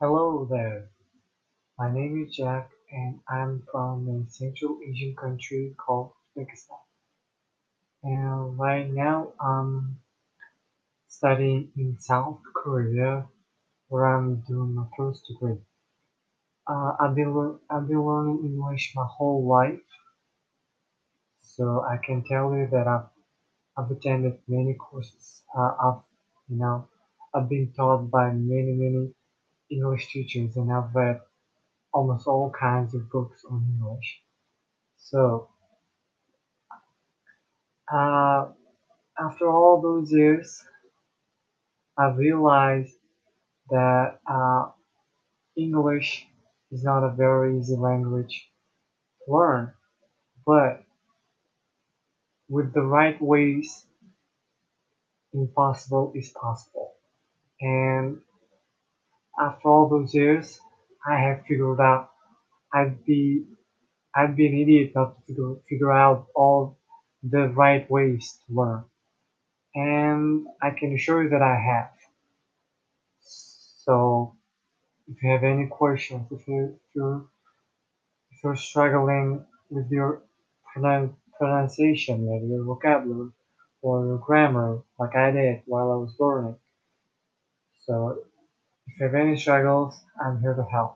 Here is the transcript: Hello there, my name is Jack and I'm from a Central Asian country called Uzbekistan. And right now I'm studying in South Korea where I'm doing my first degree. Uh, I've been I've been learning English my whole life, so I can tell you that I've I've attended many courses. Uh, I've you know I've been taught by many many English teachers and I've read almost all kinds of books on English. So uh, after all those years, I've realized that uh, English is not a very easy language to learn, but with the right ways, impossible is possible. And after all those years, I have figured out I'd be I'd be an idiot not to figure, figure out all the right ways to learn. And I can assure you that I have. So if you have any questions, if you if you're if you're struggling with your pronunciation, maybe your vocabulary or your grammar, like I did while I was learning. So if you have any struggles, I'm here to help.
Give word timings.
Hello 0.00 0.46
there, 0.48 0.90
my 1.78 1.92
name 1.92 2.24
is 2.24 2.36
Jack 2.36 2.70
and 2.92 3.20
I'm 3.28 3.64
from 3.72 4.08
a 4.08 4.30
Central 4.30 4.78
Asian 4.86 5.16
country 5.16 5.74
called 5.76 6.12
Uzbekistan. 6.36 6.78
And 8.04 8.58
right 8.58 8.88
now 8.88 9.32
I'm 9.40 9.98
studying 11.08 11.72
in 11.76 11.98
South 11.98 12.40
Korea 12.54 13.26
where 13.88 14.06
I'm 14.06 14.42
doing 14.46 14.76
my 14.76 14.86
first 14.96 15.26
degree. 15.26 15.58
Uh, 16.68 16.92
I've 17.00 17.16
been 17.16 17.58
I've 17.68 17.88
been 17.88 18.06
learning 18.06 18.44
English 18.44 18.92
my 18.94 19.06
whole 19.08 19.48
life, 19.48 19.88
so 21.42 21.84
I 21.90 21.96
can 22.06 22.22
tell 22.24 22.54
you 22.54 22.68
that 22.70 22.86
I've 22.86 23.10
I've 23.76 23.90
attended 23.90 24.38
many 24.48 24.74
courses. 24.74 25.42
Uh, 25.56 25.72
I've 25.82 26.02
you 26.48 26.58
know 26.58 26.88
I've 27.34 27.48
been 27.48 27.72
taught 27.76 28.10
by 28.10 28.30
many 28.30 28.72
many 28.78 29.14
English 29.70 30.12
teachers 30.12 30.56
and 30.56 30.72
I've 30.72 30.94
read 30.94 31.20
almost 31.92 32.26
all 32.26 32.50
kinds 32.58 32.94
of 32.94 33.10
books 33.10 33.42
on 33.50 33.64
English. 33.74 34.20
So 34.98 35.48
uh, 37.92 38.46
after 39.18 39.48
all 39.50 39.80
those 39.80 40.12
years, 40.12 40.62
I've 41.98 42.16
realized 42.16 42.94
that 43.70 44.18
uh, 44.30 44.66
English 45.56 46.26
is 46.70 46.84
not 46.84 47.04
a 47.04 47.14
very 47.14 47.58
easy 47.58 47.76
language 47.76 48.48
to 49.26 49.32
learn, 49.34 49.72
but 50.46 50.84
with 52.48 52.72
the 52.74 52.82
right 52.82 53.20
ways, 53.20 53.86
impossible 55.32 56.12
is 56.14 56.30
possible. 56.30 56.94
And 57.60 58.18
after 59.48 59.68
all 59.68 59.88
those 59.88 60.14
years, 60.14 60.60
I 61.06 61.18
have 61.20 61.44
figured 61.46 61.80
out 61.80 62.10
I'd 62.74 63.04
be 63.04 63.44
I'd 64.14 64.36
be 64.36 64.46
an 64.48 64.58
idiot 64.58 64.92
not 64.94 65.16
to 65.16 65.22
figure, 65.26 65.54
figure 65.68 65.92
out 65.92 66.26
all 66.34 66.78
the 67.22 67.48
right 67.48 67.88
ways 67.90 68.38
to 68.46 68.54
learn. 68.54 68.84
And 69.74 70.46
I 70.62 70.70
can 70.70 70.94
assure 70.94 71.22
you 71.22 71.30
that 71.30 71.42
I 71.42 71.56
have. 71.56 71.90
So 73.20 74.36
if 75.08 75.22
you 75.22 75.30
have 75.30 75.44
any 75.44 75.66
questions, 75.66 76.26
if 76.30 76.46
you 76.48 76.74
if 76.74 76.94
you're 76.94 77.26
if 78.32 78.44
you're 78.44 78.56
struggling 78.56 79.44
with 79.70 79.90
your 79.90 80.22
pronunciation, 81.38 82.26
maybe 82.28 82.46
your 82.46 82.64
vocabulary 82.64 83.30
or 83.82 84.06
your 84.06 84.18
grammar, 84.18 84.82
like 84.98 85.16
I 85.16 85.30
did 85.30 85.62
while 85.66 85.92
I 85.92 85.96
was 85.96 86.14
learning. 86.18 86.56
So 87.86 88.24
if 88.88 89.00
you 89.00 89.06
have 89.06 89.14
any 89.14 89.36
struggles, 89.36 90.02
I'm 90.20 90.40
here 90.40 90.54
to 90.54 90.64
help. 90.72 90.92